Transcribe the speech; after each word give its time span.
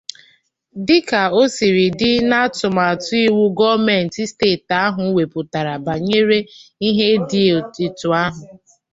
dịka 0.87 1.21
o 1.39 1.41
siri 1.55 1.85
dị 1.99 2.11
n'atụmatụ 2.29 3.13
iwu 3.25 3.43
gọọmenti 3.57 4.21
steeti 4.31 4.73
ahụ 4.85 5.03
wepụtara 5.15 5.73
banyere 5.85 6.39
ihe 6.87 7.07
dị 7.29 7.41
etu 7.85 8.07
ahụ. 8.23 8.43